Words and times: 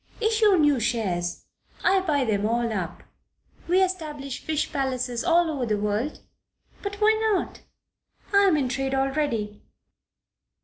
Issue 0.19 0.57
new 0.57 0.79
shares. 0.79 1.45
I 1.83 1.99
buy 1.99 2.25
them 2.25 2.43
all 2.47 2.73
up. 2.73 3.03
We 3.67 3.83
establish 3.83 4.41
fish 4.43 4.71
palaces 4.73 5.23
all 5.23 5.47
over 5.51 5.67
the 5.67 5.77
world? 5.77 6.21
But 6.81 6.95
why 6.95 7.15
not? 7.31 7.61
I 8.33 8.47
am 8.47 8.57
in 8.57 8.67
trade 8.67 8.95
already. 8.95 9.61